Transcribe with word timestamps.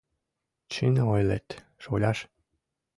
—Чын 0.71 0.95
ойлет, 1.13 1.47
шоляш. 1.83 2.19